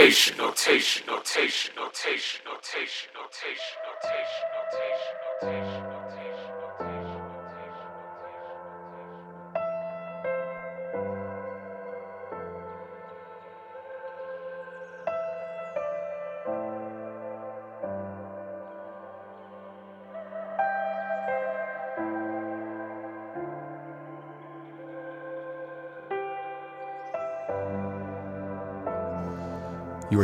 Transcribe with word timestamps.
notation, 0.00 0.34
notation, 0.38 1.06
notation, 1.06 1.74
notation, 1.76 2.40
notation, 2.46 3.10
notation, 3.12 3.12
notation, 3.12 3.76
notation, 3.84 5.16
notation. 5.42 5.59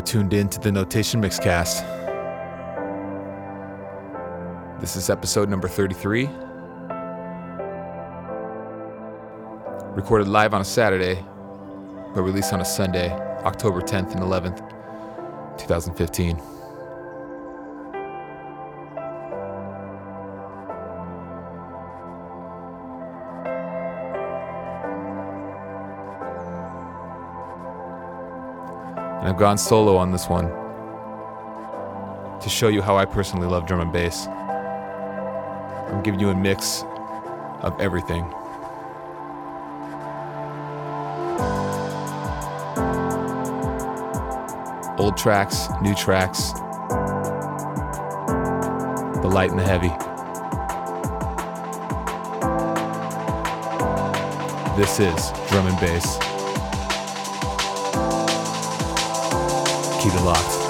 Tuned 0.01 0.33
in 0.33 0.49
to 0.49 0.61
the 0.61 0.71
Notation 0.71 1.21
Mixcast. 1.21 1.83
This 4.81 4.97
is 4.97 5.11
episode 5.11 5.49
number 5.49 5.69
33. 5.69 6.29
Recorded 9.95 10.29
live 10.29 10.55
on 10.55 10.61
a 10.61 10.65
Saturday, 10.65 11.25
but 12.15 12.23
released 12.23 12.53
on 12.53 12.61
a 12.61 12.65
Sunday, 12.65 13.11
October 13.45 13.81
10th 13.81 14.13
and 14.13 14.21
11th, 14.21 14.59
2015. 15.59 16.56
I've 29.37 29.41
gone 29.41 29.59
solo 29.59 29.99
on 29.99 30.13
this 30.13 30.31
one 30.31 30.49
to 32.41 32.49
show 32.49 32.69
you 32.69 32.81
how 32.81 32.97
I 32.97 33.05
personally 33.05 33.47
love 33.47 33.67
drum 33.67 33.81
and 33.81 33.93
bass. 33.93 34.27
I'm 34.29 36.03
giving 36.03 36.21
you 36.21 36.31
a 36.31 36.35
mix 36.35 36.85
of 37.61 37.79
everything. 37.79 38.23
Old 44.99 45.19
tracks, 45.19 45.69
new 45.83 45.95
tracks, 45.95 46.53
the 49.21 49.29
light 49.31 49.51
and 49.51 49.59
the 49.59 49.65
heavy. 49.67 49.93
This 54.81 54.99
is 54.99 55.31
drum 55.51 55.67
and 55.67 55.79
bass. 55.79 56.36
Keep 60.07 60.15
it. 60.15 60.66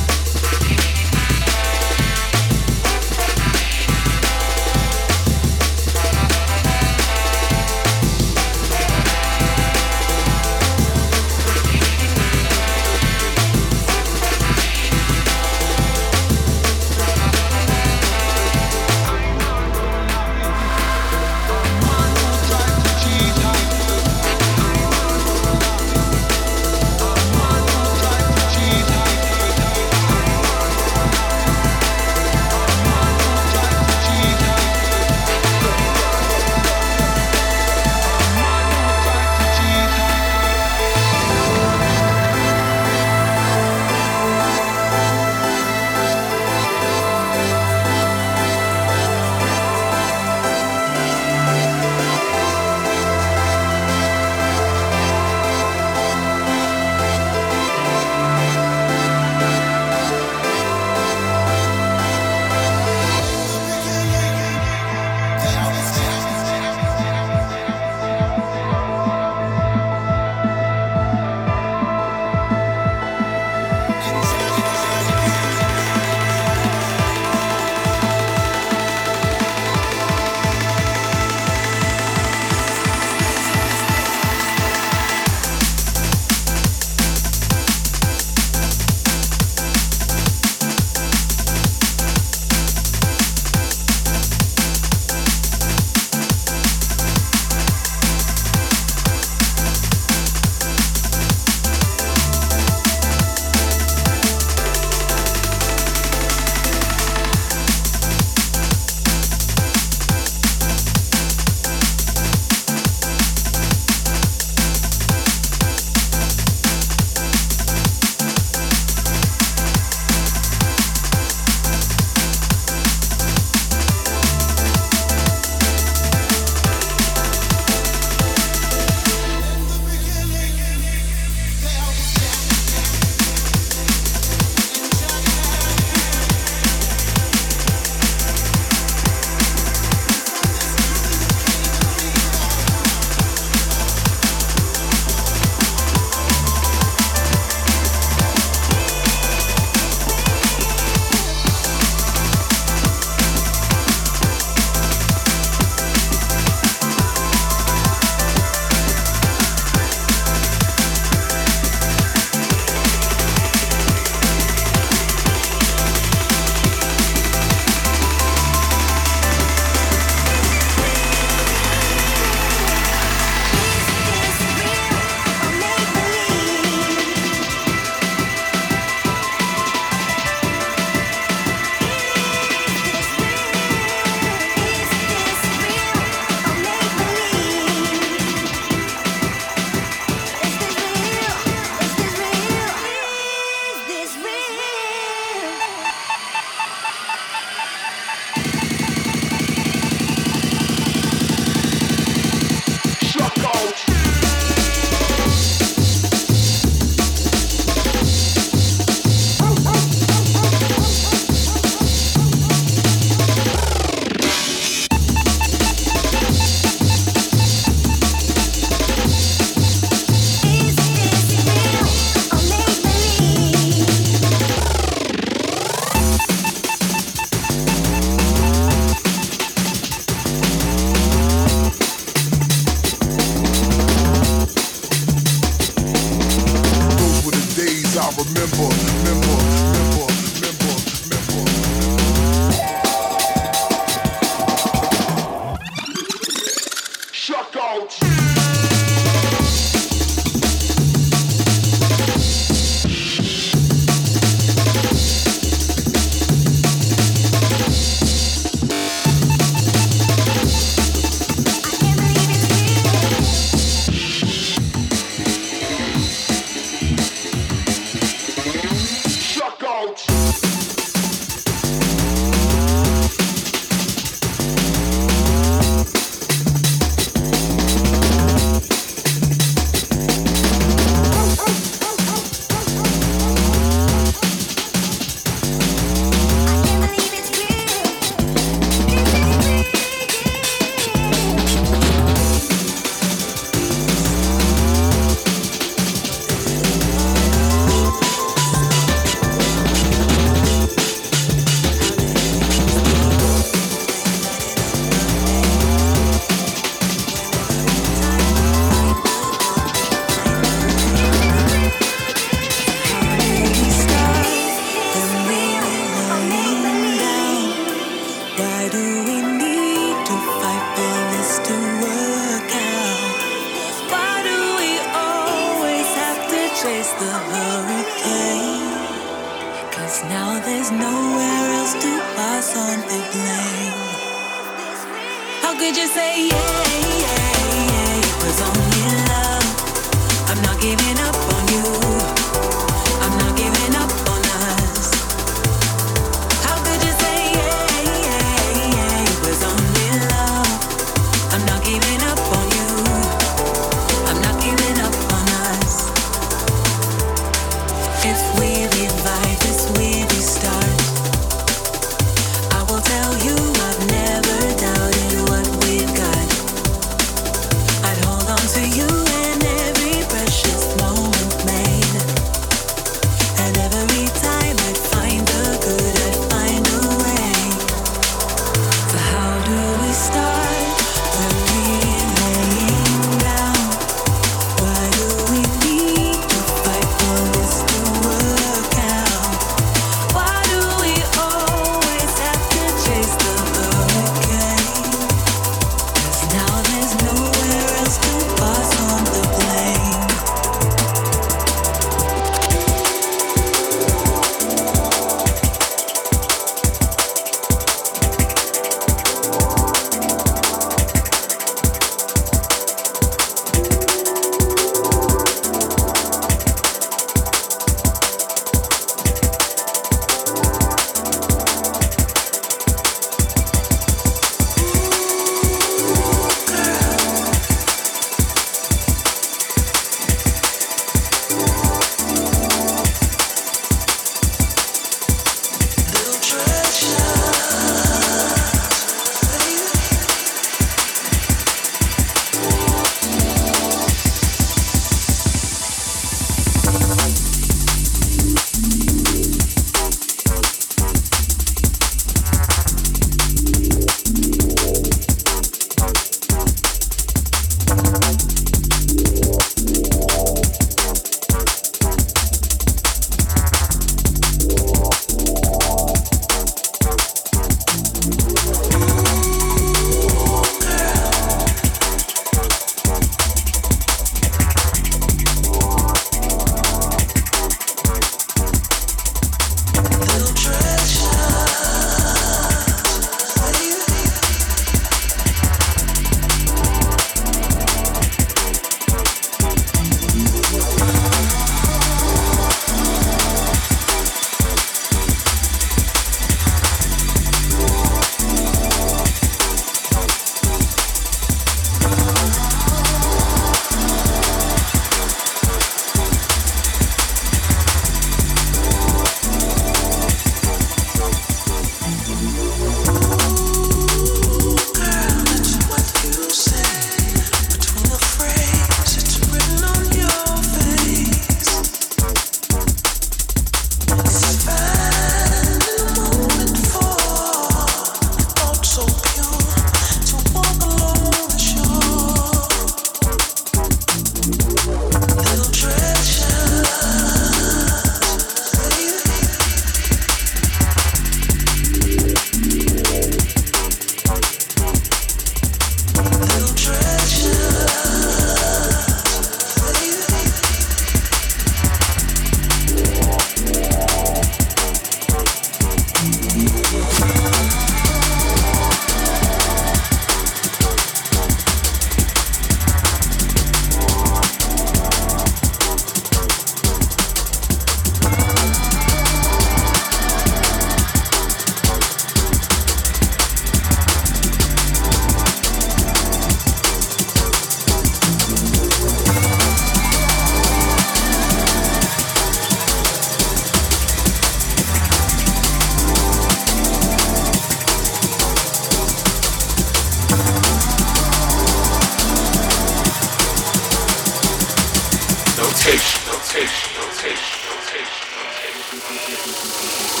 Notation, 596.33 596.71
notation, 596.79 597.49
notation, 597.49 598.79
notation. 598.79 600.00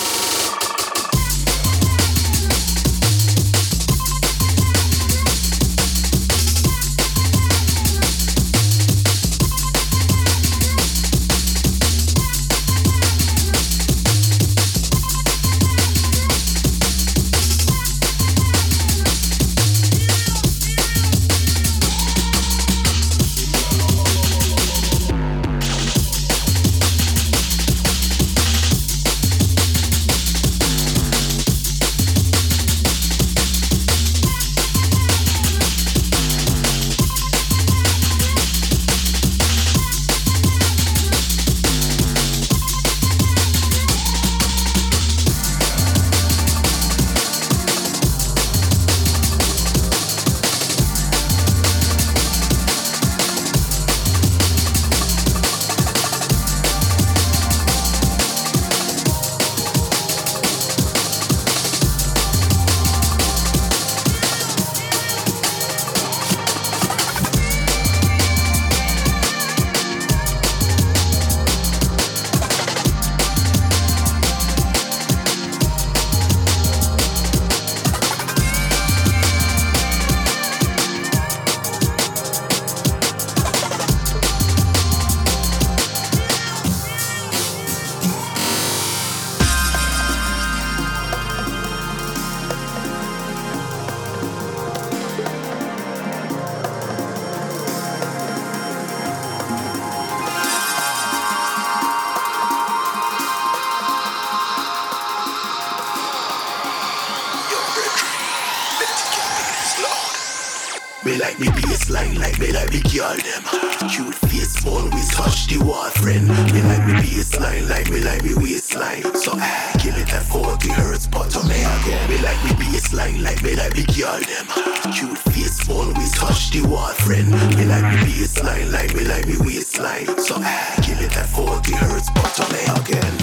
Like 111.21 111.39
me 111.39 111.47
baseline, 111.47 112.17
like 112.17 112.39
me 112.39 112.51
like 112.51 112.73
me 112.73 112.81
girl 112.89 113.13
them. 113.13 113.43
Cute 113.89 114.15
face 114.25 114.65
always 114.65 115.09
touch 115.13 115.47
the 115.47 115.63
wall, 115.63 115.89
friend. 116.01 116.27
Me 116.27 116.61
like 116.65 116.85
me 116.87 116.93
baseline, 117.05 117.69
like 117.69 117.89
me 117.91 117.99
like 118.01 118.23
me 118.23 118.33
waistline. 118.33 119.03
So 119.15 119.33
ah, 119.35 119.71
give 119.81 119.95
it 119.97 120.07
that 120.09 120.23
40 120.23 120.69
hertz, 120.69 121.05
but 121.05 121.29
to 121.29 121.45
me 121.45 121.61
again. 121.61 122.01
Me 122.09 122.17
like 122.25 122.41
me 122.43 122.51
baseline, 122.57 123.21
like 123.21 123.41
me 123.43 123.55
like 123.55 123.75
me 123.77 123.85
girl 123.93 124.19
them. 124.19 124.45
Cute 124.91 125.17
face 125.29 125.69
always 125.69 126.11
touch 126.17 126.49
the 126.51 126.65
wall, 126.67 126.91
friend. 127.05 127.29
Me 127.29 127.65
like 127.69 127.85
me 127.85 128.01
baseline, 128.09 128.71
like 128.71 128.95
me 128.95 129.05
like 129.05 129.27
me 129.27 129.37
waistline. 129.39 130.07
So 130.17 130.35
ah, 130.37 130.73
give 130.81 130.99
it 131.01 131.11
that 131.13 131.29
40 131.29 131.71
hertz, 131.75 132.09
but 132.17 132.33
to 132.41 132.45
me 132.51 132.61
again. 132.81 133.13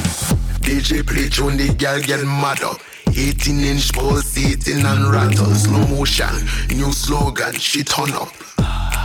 DJ 0.62 1.04
play 1.04 1.28
tune, 1.28 1.56
the 1.56 1.74
girl 1.74 2.00
get 2.00 2.24
mad 2.24 2.62
up. 2.62 2.78
18 3.18 3.58
inch 3.64 3.92
pulsating 3.92 4.86
and 4.86 5.10
rattle, 5.10 5.50
slow 5.50 5.84
motion, 5.88 6.30
new 6.70 6.92
slogan, 6.92 7.52
she 7.54 7.82
turn 7.82 8.12
up. 8.12 8.30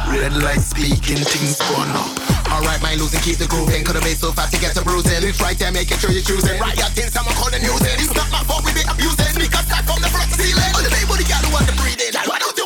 Red 0.07 0.37
light 0.37 0.61
speaking, 0.61 1.17
things 1.17 1.57
burn 1.57 1.89
up. 1.97 2.13
Alright, 2.45 2.79
mind 2.83 3.01
losing, 3.01 3.21
keep 3.21 3.41
the 3.41 3.47
grooving. 3.47 3.83
Could 3.83 3.95
have 3.95 4.03
been 4.05 4.13
so 4.15 4.31
fast 4.31 4.53
to 4.53 4.61
get 4.61 4.75
to 4.77 4.83
bruising. 4.85 5.25
It's 5.25 5.41
right 5.41 5.57
there, 5.57 5.71
making 5.71 5.97
sure 5.97 6.11
you're 6.11 6.21
choosing. 6.21 6.61
Right, 6.61 6.77
things 6.93 7.17
I'm 7.17 7.25
calling 7.33 7.65
using. 7.65 7.97
It's 7.97 8.13
not 8.13 8.29
my 8.29 8.45
fault, 8.45 8.61
we 8.61 8.77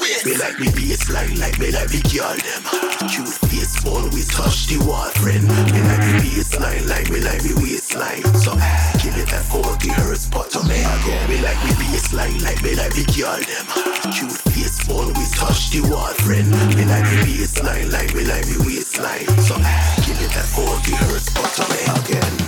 it? 0.08 0.26
Me 0.26 0.34
like 0.38 0.60
me 0.60 0.68
baseline, 0.72 1.38
like 1.40 1.60
me 1.60 1.72
like 1.72 1.90
me 1.92 2.02
girl 2.08 2.36
them. 2.36 2.62
Cute 3.10 3.38
face 3.52 3.84
always 3.86 4.28
touch 4.28 4.68
the 4.68 4.80
wall, 4.88 5.10
friend. 5.20 5.44
Me 5.44 5.80
like 5.84 6.04
me 6.08 6.14
baseline, 6.24 6.88
like 6.88 7.10
me 7.12 7.20
like 7.20 7.44
me 7.44 7.54
waistline. 7.60 8.24
So 8.40 8.52
ah, 8.56 9.00
give 9.04 9.18
it 9.18 9.28
that 9.30 9.44
40 9.44 9.90
hertz, 9.90 10.28
but 10.28 10.50
to 10.52 10.60
me. 10.64 10.80
Me 11.28 11.38
like 11.44 11.60
me 11.64 11.72
baseline, 11.82 12.40
like 12.44 12.62
me 12.64 12.76
like 12.76 12.96
me 12.96 13.04
girl 13.12 13.40
them. 13.40 13.66
Cute 14.14 14.40
face 14.54 14.80
always 14.90 15.32
touch 15.36 15.72
the 15.72 15.82
wall, 15.90 16.14
friend. 16.24 16.50
Me 16.76 16.84
like 16.88 17.08
me 17.12 17.18
baseline, 17.28 17.92
like 17.92 18.14
me 18.16 18.24
like 18.24 18.48
me 18.48 18.58
waistline. 18.64 19.28
So 19.44 19.56
ah, 19.60 20.04
give 20.06 20.20
it 20.22 20.32
that 20.32 20.48
40 20.48 20.96
hertz, 20.96 21.30
but 21.36 21.52
to 21.60 21.64
me 21.68 21.82
again. 22.00 22.47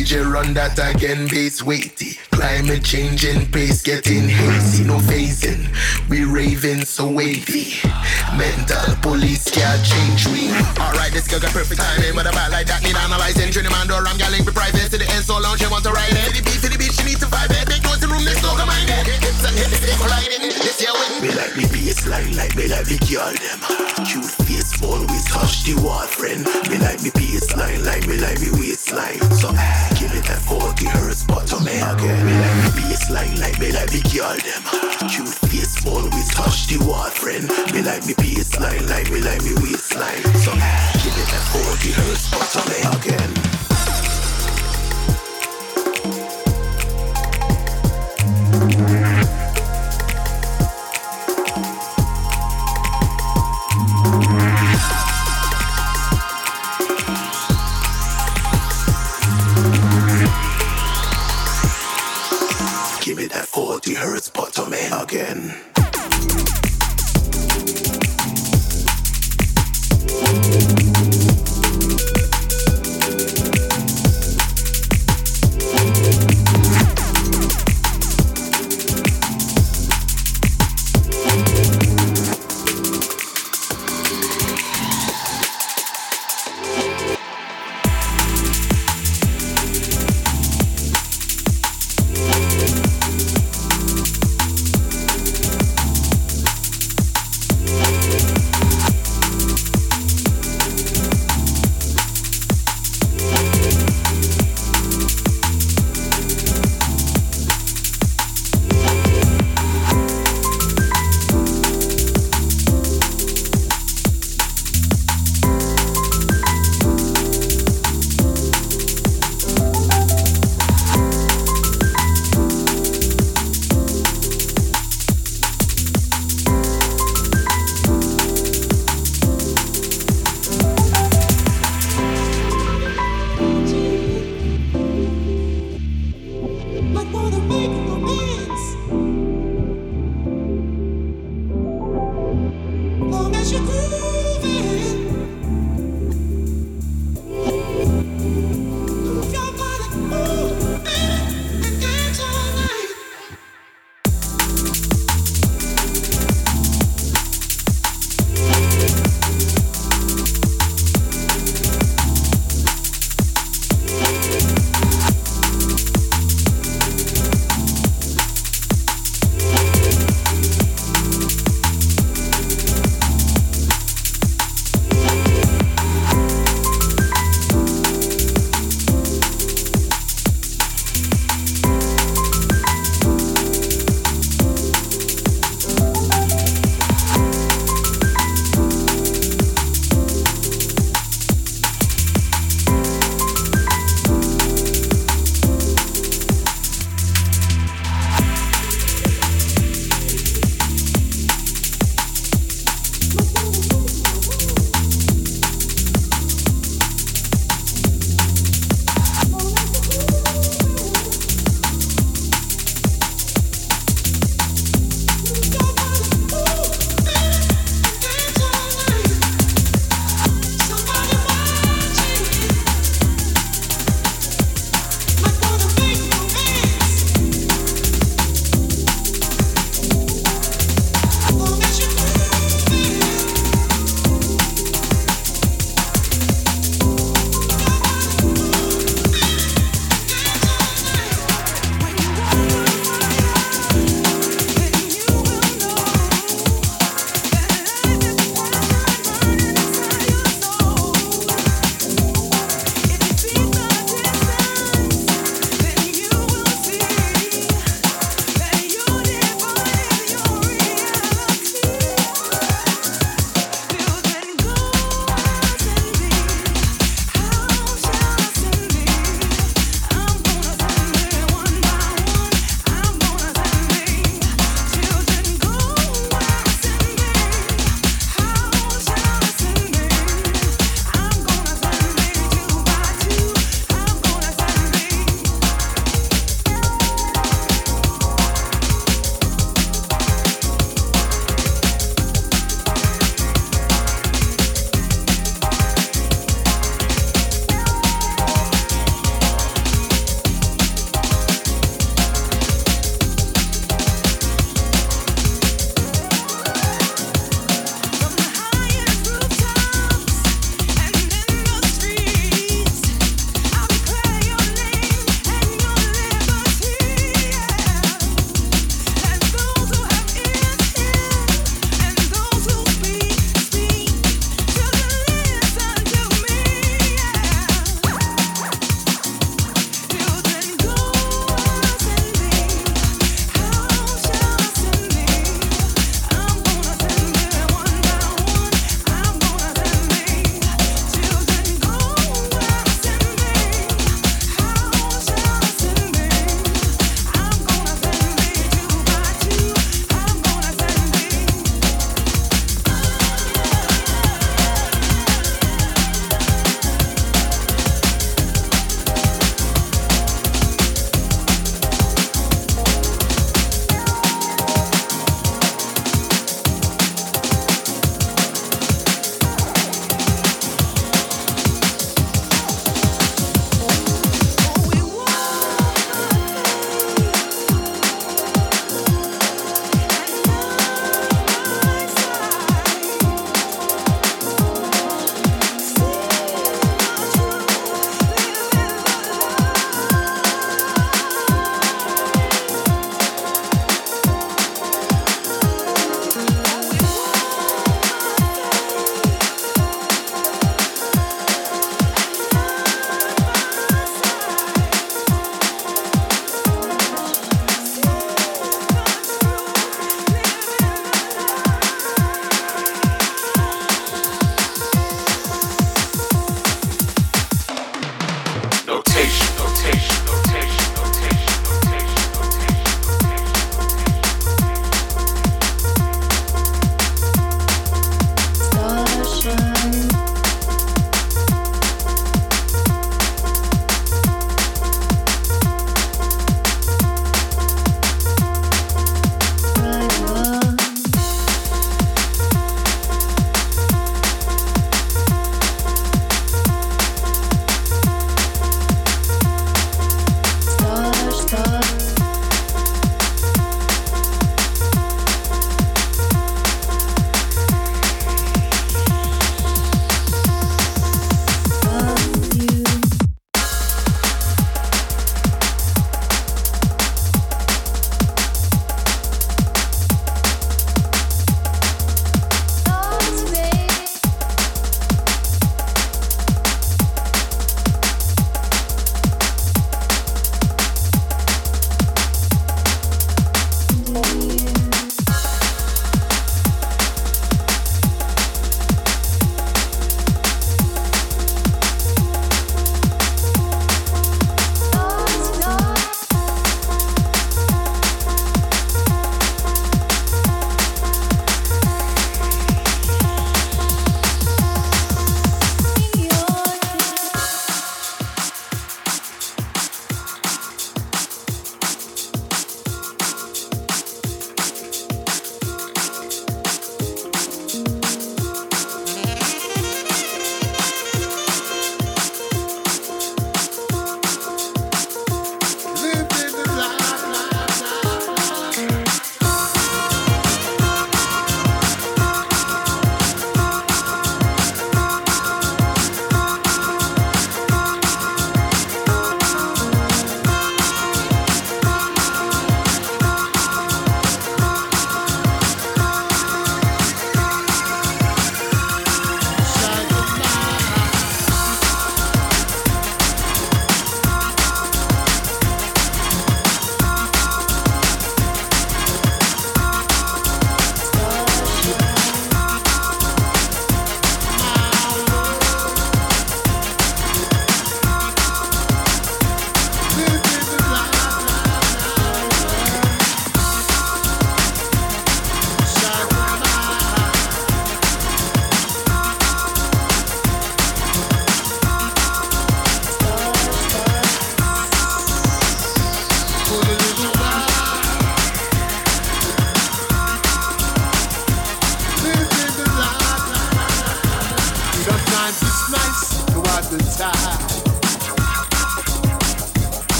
DJ 0.00 0.24
run 0.24 0.56
that 0.56 0.80
again, 0.80 1.28
bass 1.28 1.60
weighty. 1.60 2.16
Climate 2.32 2.80
changing, 2.80 3.44
pace 3.52 3.84
getting 3.84 4.32
hazy, 4.32 4.80
no 4.80 4.96
phasing. 4.96 5.68
We 6.08 6.24
raving 6.24 6.88
so 6.88 7.04
wavy. 7.04 7.76
Mental 8.32 8.96
police 9.04 9.52
can't 9.52 9.76
change 9.84 10.24
me. 10.32 10.48
Alright, 10.80 11.12
this 11.12 11.28
girl 11.28 11.36
got 11.36 11.52
perfect 11.52 11.84
timing, 11.84 12.16
but 12.16 12.24
about 12.24 12.48
like 12.48 12.64
that 12.72 12.80
need 12.80 12.96
analyzing. 12.96 13.52
Trinity 13.52 13.68
man 13.76 13.92
door, 13.92 14.00
I'm 14.08 14.16
galling 14.16 14.40
for 14.40 14.56
private 14.56 14.88
to 14.88 14.96
the 14.96 15.04
end 15.04 15.20
so 15.20 15.36
long 15.36 15.60
she 15.60 15.68
want 15.68 15.84
to 15.84 15.92
ride 15.92 16.16
it. 16.16 16.32
The 16.32 16.40
beat 16.48 16.64
to 16.64 16.72
the 16.72 16.80
beat, 16.80 16.96
she 16.96 17.04
need 17.04 17.20
to 17.20 17.28
vibe 17.28 17.52
it. 17.52 17.68
Make 17.68 17.84
noise 17.84 18.00
in 18.00 18.08
room, 18.08 18.24
next 18.24 18.40
door, 18.40 18.56
come 18.56 18.72
mind 18.72 18.88
it. 18.88 19.04
Hips 19.04 19.44
and 19.44 19.52
hips, 19.52 19.84
they 19.84 19.92
colliding. 20.00 20.48
This 20.64 20.80
year 20.80 20.96
win. 20.96 21.28
Me 21.28 21.30
like 21.36 21.52
me 21.60 21.68
baseline, 21.68 22.32
like 22.40 22.56
me 22.56 22.72
like 22.72 22.88
me 22.88 22.96
girl 23.04 23.36
them. 23.36 23.60
Cute 24.08 24.32
face 24.48 24.80
always 24.80 25.28
touch 25.28 25.68
the 25.68 25.76
wall, 25.84 26.08
friend. 26.08 26.48
Me 26.72 26.80
like 26.80 27.04
me 27.04 27.12
baseline, 27.12 27.84
like 27.84 28.08
me 28.08 28.16
like 28.16 28.40
me 28.40 28.48
waistline. 28.56 29.19
Me 31.70 31.80
again. 31.80 32.26
Me 32.26 32.32
like 32.32 32.56
me 32.56 32.82
baseline, 32.82 33.40
like 33.40 33.58
me 33.58 33.72
like 33.72 33.92
me 33.92 34.00
girl 34.10 34.34
them. 34.34 34.62
Cute 35.08 35.34
face 35.50 35.86
always 35.86 36.28
touch 36.34 36.66
the 36.66 36.78
wall, 36.84 37.10
friend. 37.10 37.48
Me 37.72 37.82
like 37.82 38.06
me 38.06 38.14
baseline, 38.14 38.88
like 38.88 39.10
me 39.10 39.20
like 39.20 39.42
me 39.42 39.54
waistline. 39.62 40.22
So 40.42 40.52
give 40.52 41.16
it 41.16 41.28
that 41.30 41.44
40 41.52 41.92
hertz, 41.92 42.30
but 42.30 42.68
me 42.68 42.78
again. 42.98 43.59
60 63.90 63.94
hertz 63.96 64.28
bottom 64.28 64.72
end 64.72 64.94
again. 64.94 65.79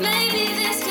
Maybe 0.00 0.46
this. 0.54 0.87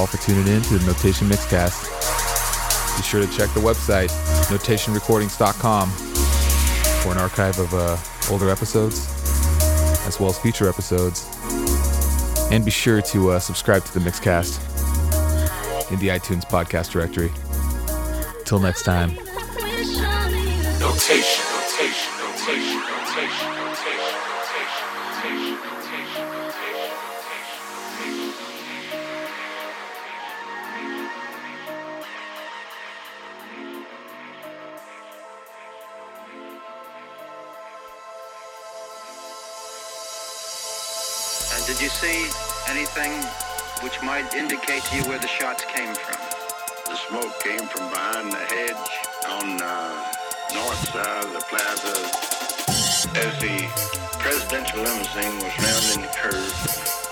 All 0.00 0.06
for 0.06 0.16
tuning 0.16 0.48
in 0.48 0.62
to 0.62 0.78
the 0.78 0.86
Notation 0.86 1.28
Mixcast. 1.28 1.84
Be 2.96 3.02
sure 3.02 3.20
to 3.20 3.30
check 3.36 3.52
the 3.52 3.60
website, 3.60 4.08
notationrecordings.com, 4.48 5.90
for 7.02 7.12
an 7.12 7.18
archive 7.18 7.58
of 7.58 7.74
uh, 7.74 7.98
older 8.32 8.48
episodes, 8.48 9.06
as 10.06 10.18
well 10.18 10.30
as 10.30 10.38
future 10.38 10.70
episodes. 10.70 11.28
And 12.50 12.64
be 12.64 12.70
sure 12.70 13.02
to 13.02 13.32
uh, 13.32 13.40
subscribe 13.40 13.84
to 13.84 13.98
the 13.98 14.00
Mixcast 14.00 14.58
in 15.92 15.98
the 15.98 16.08
iTunes 16.08 16.44
podcast 16.44 16.92
directory. 16.92 17.30
Till 18.46 18.58
next 18.58 18.84
time. 18.84 19.10
Notation, 20.80 21.44
notation, 21.52 22.12
notation, 22.18 23.59
see 42.00 42.24
anything 42.72 43.12
which 43.84 44.00
might 44.02 44.32
indicate 44.32 44.82
to 44.84 44.96
you 44.96 45.04
where 45.04 45.18
the 45.18 45.28
shots 45.28 45.66
came 45.66 45.92
from? 45.94 46.16
The 46.88 46.96
smoke 46.96 47.38
came 47.44 47.60
from 47.68 47.90
behind 47.90 48.32
the 48.32 48.40
hedge 48.40 48.90
on 49.28 49.58
the 49.60 50.56
north 50.56 50.80
side 50.88 51.24
of 51.24 51.32
the 51.34 51.44
plaza. 51.52 51.92
As 53.20 53.36
the 53.44 53.68
presidential 54.18 54.80
limousine 54.80 55.36
was 55.44 55.52
rounding 55.60 56.00
the 56.00 56.12
curve 56.16 56.56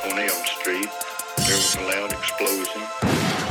on 0.08 0.18
Elm 0.18 0.44
Street, 0.56 0.88
there 1.36 1.56
was 1.60 1.76
a 1.76 1.82
loud 1.82 2.12
explosion, 2.12 2.80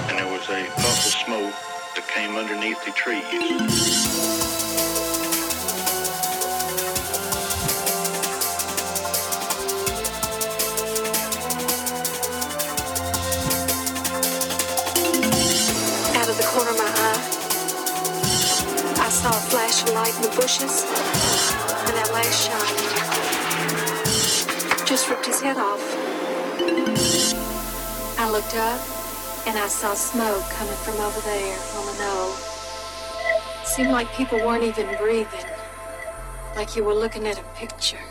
and 0.09 0.17
there 0.17 0.31
was 0.33 0.49
a 0.49 0.65
puff 0.81 1.05
of 1.05 1.13
smoke 1.21 1.53
that 1.93 2.07
came 2.07 2.35
underneath 2.35 2.83
the 2.83 2.91
trees. 2.93 4.66
Saw 19.28 19.36
a 19.36 19.41
flash 19.49 19.84
of 19.84 19.89
light 19.93 20.15
in 20.15 20.21
the 20.21 20.30
bushes, 20.39 20.84
and 20.84 21.93
that 21.97 22.09
last 22.13 22.47
shot 22.47 22.67
just 24.88 25.09
ripped 25.09 25.25
his 25.25 25.41
head 25.41 25.57
off. 25.57 25.82
I 28.19 28.30
looked 28.32 28.55
up, 28.55 28.80
and 29.45 29.57
I 29.57 29.67
saw 29.67 29.93
smoke 29.95 30.43
coming 30.51 30.80
from 30.86 30.95
over 31.01 31.19
there 31.21 31.59
on 31.75 31.86
the 31.88 31.95
knoll. 31.99 32.32
Seemed 33.65 33.91
like 33.91 34.07
people 34.13 34.39
weren't 34.39 34.63
even 34.63 34.88
breathing, 34.95 35.49
like 36.55 36.78
you 36.78 36.86
were 36.86 36.95
looking 36.95 37.28
at 37.28 37.38
a 37.38 37.43
picture. 37.55 38.05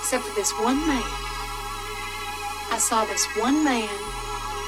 Except 0.00 0.24
for 0.24 0.34
this 0.34 0.52
one 0.60 0.86
man. 0.86 1.10
I 2.70 2.76
saw 2.78 3.06
this 3.06 3.24
one 3.38 3.64
man 3.64 4.13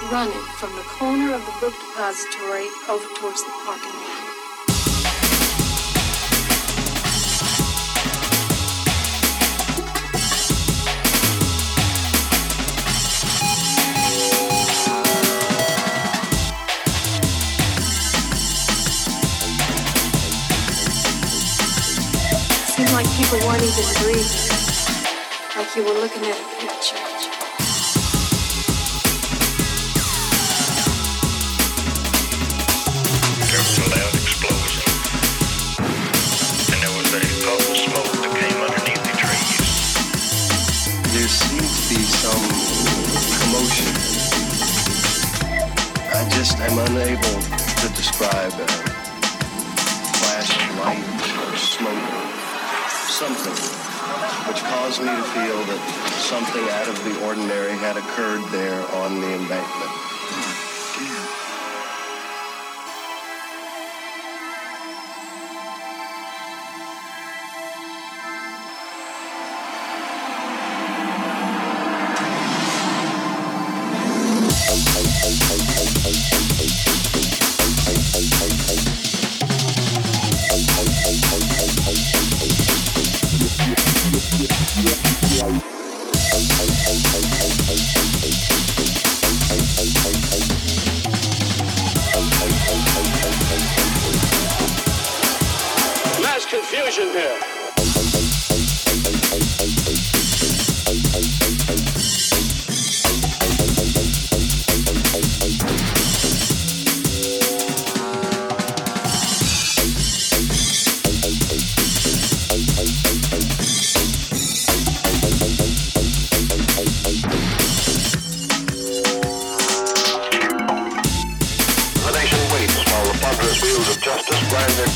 running 0.04 0.32
from 0.58 0.70
the 0.76 0.82
corner 0.82 1.34
of 1.34 1.44
the 1.44 1.52
book 1.60 1.72
depository 1.72 2.68
over 2.88 3.06
towards 3.18 3.42
the 3.42 3.50
parking 3.64 3.90
lot. 3.90 4.22
Seemed 22.68 22.92
like 22.92 23.06
people 23.16 23.38
weren't 23.46 23.62
even 23.62 23.84
breathing, 24.02 24.50
like 25.56 25.76
you 25.76 25.82
were 25.84 26.00
looking 26.00 26.22
at 26.24 26.38
a 26.38 26.66
picture. 26.66 27.15
I 46.66 46.68
just 46.68 46.80
am 46.80 46.96
unable 46.96 47.40
to 47.78 47.88
describe 47.94 48.52
a 48.52 48.66
flash 50.18 50.50
of 50.50 50.78
light 50.82 50.98
or 51.46 51.56
smoke, 51.56 52.10
something 53.06 53.54
which 54.48 54.62
caused 54.64 55.00
me 55.00 55.06
to 55.06 55.22
feel 55.22 55.62
that 55.62 55.80
something 56.26 56.68
out 56.70 56.88
of 56.88 57.04
the 57.04 57.24
ordinary 57.24 57.70
had 57.78 57.96
occurred 57.96 58.42
there 58.50 58.82
on 58.96 59.20
the 59.20 59.34
embankment. 59.34 59.85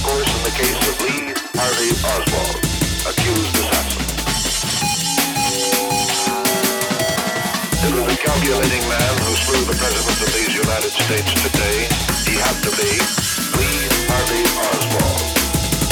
Course 0.03 0.33
in 0.33 0.43
the 0.49 0.55
case 0.57 0.81
of 0.89 0.97
Lee 1.05 1.35
Harvey 1.53 1.91
Oswald, 2.09 2.57
accused 3.05 3.55
assassin. 3.61 4.05
It 7.85 7.93
was 7.97 8.07
a 8.09 8.17
calculating 8.17 8.85
man 8.89 9.15
who 9.21 9.33
slew 9.45 9.63
the 9.69 9.77
president 9.77 10.19
of 10.25 10.31
these 10.33 10.55
United 10.57 10.93
States 10.93 11.31
today. 11.45 11.89
He 12.25 12.37
had 12.41 12.57
to 12.65 12.71
be 12.81 12.91
Lee 13.61 13.83
Harvey 14.09 14.45
Oswald. 14.57 15.21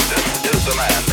This 0.09 0.57
is 0.57 0.65
the 0.65 0.77
man 0.77 1.08